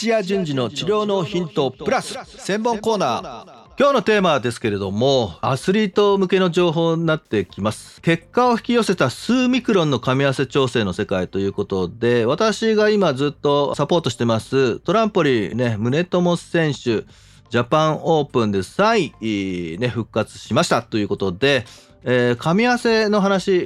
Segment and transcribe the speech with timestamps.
[0.00, 3.44] 土屋順次の治療のヒントプラス専門コーナー。
[3.78, 8.00] 今日のテーマですけれどもアスリート向けの情報になってきます。
[8.00, 17.04] 結果を引き寄せた数ミクロンの噛み合わせ調整の世界ということで私が今ずっとサポートしてますトランポリンね宗友選手。
[17.50, 21.66] ジャパンオープンで再、ね、復活しましたということで
[22.02, 23.56] えー、噛み合わせの話、え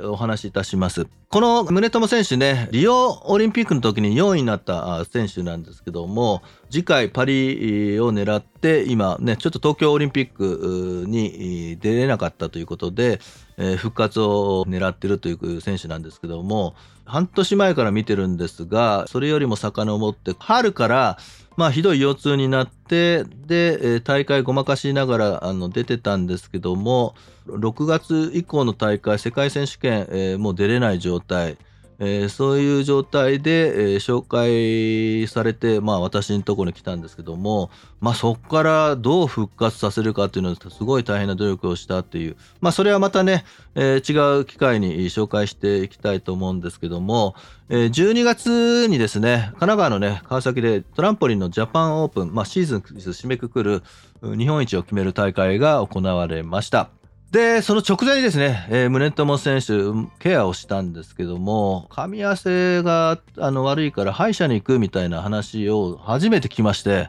[0.00, 1.06] ー、お話しいたします。
[1.28, 13.20] この宗友選手ね、リオオリンピックの時に4位になった選手なんですけども、次回パリを狙って、今ね、ちょっと東京オリンピックに出れなかったということで、
[13.56, 21.18] えー、復活を狙ってるという選手なんですけども、半年前から見てるんですが、それよりも遡って、春から
[21.56, 27.14] まあ、ひどい腰痛になって、で、大会ごまかしながらあの出てたんですけども、
[27.46, 31.56] 6月以降の大会、世界選手権、えー、もう出れない状態。
[31.98, 47.34] えー、そういう状態で、えー、紹介されて、まあ、私のところに来たんですけども、まあ、そこからどう復活させるかっていうのはすごい大変な努力をしたっていう、まあ、それはまたね、えー、違う機会に紹介していきたいと思うんですけども、
[47.68, 53.82] え、12月にですね神奈川のね川崎でトランポリンのジャパンオープン、まあ、シーズン締めくくる
[54.22, 56.90] 日本一を決める大会が行われました。
[57.32, 59.72] で、その直前にですね、えー、宗友選手、
[60.18, 67.08] ケアをしたんですけども、噛み合わせがあの悪いから歯医者に行くみたいな話を初めて聞きまして、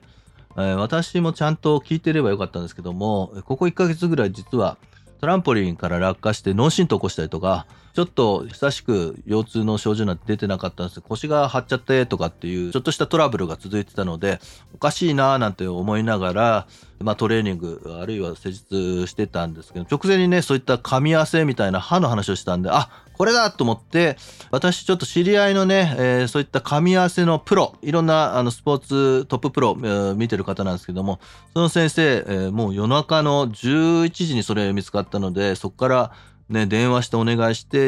[0.55, 4.77] えー、私もちゃんと聞いてればよかったんですけども、ここ1ヶ月ぐらい実は
[5.23, 10.95] トランポリンから落下して脳震盪起こしたりとか、ちょっと久しく腰痛の症状なんて出てなかったんです。
[10.95, 14.41] けど腰が張っちゃってとかっていうちょっとしたトラブルが続いてたので
[14.73, 16.67] おかしいなぁなんて思いながら、
[16.99, 24.17] まあ、トレーニングあるいは施術してたんですけど直前にねそういった噛み合わせみたいな歯の話をしたんであこれだと思って
[24.51, 31.19] 私ちょっと知り合いのね、えー、そういった噛み合わせのプロいろんなあのスポーツトッププロ、えー、見てる方なんですけども
[31.53, 36.11] その先生、えー、もう夜中の11時にそれ見つかったのでそこから
[36.49, 37.81] ね、電話してお願いして、え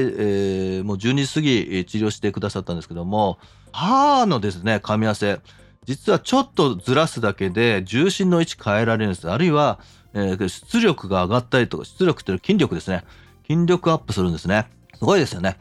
[0.81, 3.37] ー、もう12時過ぎ治療してくださったんですけども、
[3.71, 5.39] 歯のですね、噛み合わせ、
[5.85, 9.29] 実はちょっとずらすだけで重心の位置変えられるんです。
[9.29, 9.79] あるいは、
[10.13, 13.03] えー、出力が上がったりとか、出力っていうのは筋力ですね。
[13.47, 14.67] 筋力アップするんですね。
[14.97, 15.57] すごいですよね。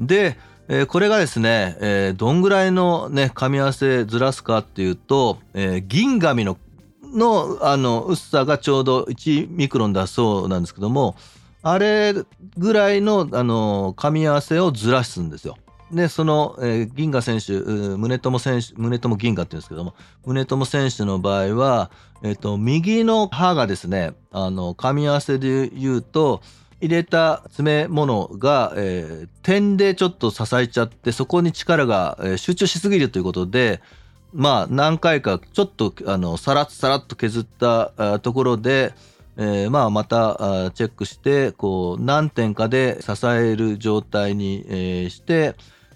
[0.00, 0.38] で、
[0.68, 6.58] えー、これがですね、えー、どんぐらいのね、噛み合わせずらすかっていうと、えー、銀紙の
[7.02, 11.16] のあの薄さがちょうど1ミクロンだそうなんですけども、
[11.62, 12.14] あれ
[12.56, 15.56] ぐらいの、あの噛み合わせをずらすんですよ。
[15.90, 19.94] で、その、えー、銀河選手、宗友選手、宗友銀河って言うんですけども、
[20.26, 21.90] 宗友選手の場合は、
[22.22, 26.42] えっ、ー、と、右の歯がですね、あの、噛み合わせで言うと、
[26.80, 33.80] 入れた詰め物が、えー、点でちょっと支えちゃって、そこに力が、えー、集中しすぎるということで、
[34.32, 38.92] まあ、何回かちょっと、あの、さらっさらっと削ったところで、
[39.40, 45.54] えー、まあまたチェックしてこう何点かで支える状態に、えー、して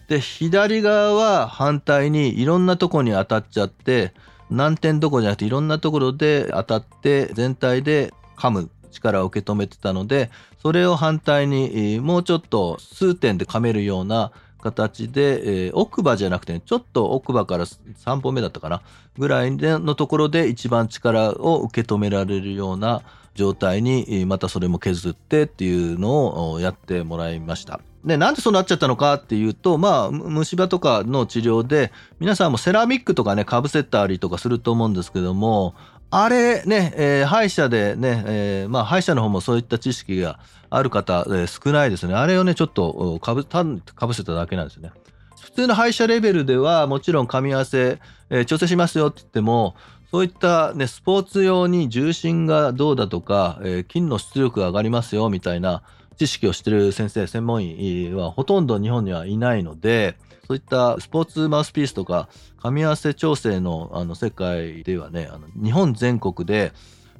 [0.09, 4.15] で左側は反対にいろんなとこに当たっちゃって
[4.49, 8.71] 何点どこじゃなくていろんなところで当たって全体で噛む。
[8.93, 10.31] 力を受け止めてたので
[10.61, 14.31] それを反対にもうちょっと数点で噛めるような
[14.63, 18.81] 形で、えー、奥歯じゃなくて、ちょっと奥歯から3本目だったかな
[19.19, 23.03] ぐらいのところで一番力を受け止められるような
[23.35, 27.81] 状態にまたそれも削ってっていうのをやってもらいました。
[28.05, 35.75] で、なんでそうなっちゃったのかっていうと、まあ、虫歯とかの治療で、皆さんもセラミックとかね、かぶせたりとかすると思うんですけども、
[36.15, 42.13] あれね、えー、歯医者でね、えー、まあ歯医者の方もそういった知識がある方、えー、少ないですね。
[42.13, 43.65] あれをね、ちょっとかぶか
[44.07, 44.93] ぶせただけなんですよね。
[45.41, 49.75] 普通の歯医者レベルではもちろん噛み合わせ、えー、調整しますよって言っても、
[50.11, 55.83] そういったね、スポーツ用に重心がどうだとか、えー、筋の出力が上がりますよみたいな
[56.19, 62.29] 知識をしてる先生、専門医はほとんど日本にはいないので、そういったスポーツマウスピースとか
[62.61, 66.73] 噛み合わせ調整のあの世界ではねあの日本全国で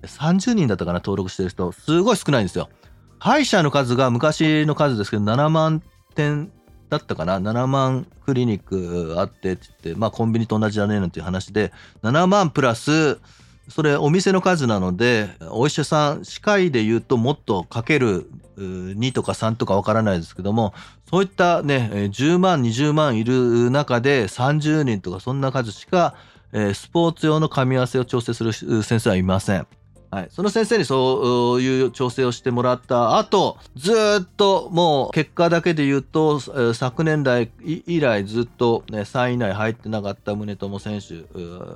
[0.03, 2.69] 30人だったかな登録してる人すごい少ないんですよ。
[3.19, 5.81] 歯医者の数が昔の数ですけど7万
[6.17, 6.51] 点
[6.91, 11.73] だったかな7万クリニックあってって言ってまあコンビニと同じだねなんていう話で
[12.03, 13.21] 7万プラス
[13.69, 20.75] それお店の数なのでお医者さん歯科医で言うともっとかける2とか3とかわからないですけども
[21.09, 26.15] そういったね10万20万いる中で30人とかそんな数しか
[26.53, 29.67] スポーツ用の噛み合わせを調整する先生はいません。
[30.13, 36.39] はい、その先生にそういう調整をしてもらった後ずっともう結果だけで言うと
[36.75, 41.25] 昨年来以来ずっと、ね、3位以内入ってなかった宗友選手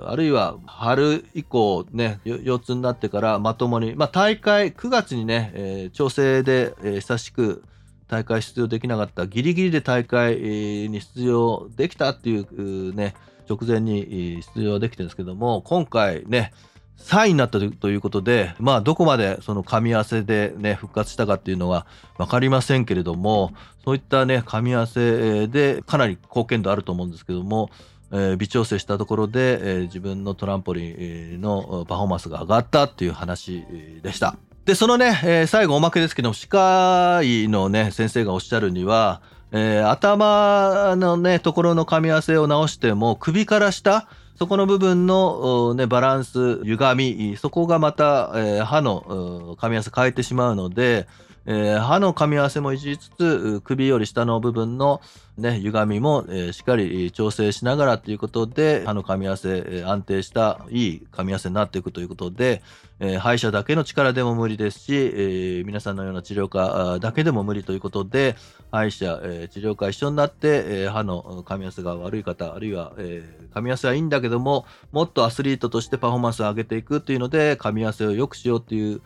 [0.05, 7.65] あるいは春以降ね4つになってからまともに、まあ、大会9月にね、調整で、久しく
[8.07, 13.15] 大会出場できなかったギリギリで大会に出場できたっていうね
[13.49, 16.53] 直前に出場できてるんですけども今回ね
[16.99, 21.87] 3位になったということで、まあ、どこまでその噛み合わせで、ね、復活したかっていうのは
[22.19, 23.53] 分かりませんけれども
[23.85, 27.71] そういったね噛み合わせでかなり貢献度あると思うんですけども、
[28.11, 33.65] えー、微調整したところで、えー、自分のトランポリンのパフォーマンスが上がったっていう話
[34.03, 34.37] でした。
[34.65, 39.23] でそのね、えー、最後おまけですけど歯科医のね先生がおっしゃるには、
[39.53, 51.07] えー、頭のねところの噛み合わせを直しても首から下そこの部分の、ね、バランス歪みそこがまた、えー、歯の噛み合わせ変えてしまうので、
[51.49, 55.01] えー、歯の噛み合わせもいじりつつ首より下の部分の、
[55.39, 62.63] ね、歪みも、えー、しっかり調整しながらということで歯の噛み合わせ、安定したいい噛み合わせになっていくということで、
[62.99, 68.35] え歯医者だけの力でも無理ですし、え皆さんのような治療家だけでも無理ということで
[68.73, 73.23] 歯医者、え治療家一緒になって、え歯の噛み合わせが悪い方あるいは、え
[73.55, 79.01] 噛み合わせはいいんだけどももっとアスリートとしてパフォーマンスを上げていくというので噛み合わせを良くしようという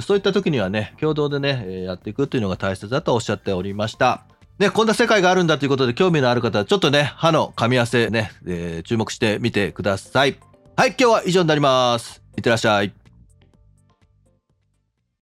[0.00, 4.24] そういった時にはね、共同でね、やっていくというのが大切だとおっしゃっておりました。
[4.58, 10.38] ね、こんな世界があるんだということで興味のある方はちょっとね、歯の噛み合わせね、えー、注目してみてください。
[10.76, 12.22] はい、今日は以上になります。
[12.36, 13.01] いってらっしゃい。